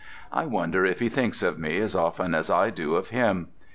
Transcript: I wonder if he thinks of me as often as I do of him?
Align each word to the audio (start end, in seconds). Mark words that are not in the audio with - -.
I 0.31 0.47
wonder 0.47 0.83
if 0.83 0.99
he 0.99 1.09
thinks 1.09 1.43
of 1.43 1.59
me 1.59 1.77
as 1.77 1.95
often 1.95 2.33
as 2.33 2.49
I 2.49 2.71
do 2.71 2.95
of 2.95 3.09
him? 3.09 3.49